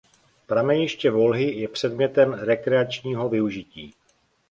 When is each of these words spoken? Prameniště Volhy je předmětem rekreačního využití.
Prameniště 0.47 1.11
Volhy 1.11 1.51
je 1.53 1.67
předmětem 1.67 2.33
rekreačního 2.33 3.29
využití. 3.29 3.93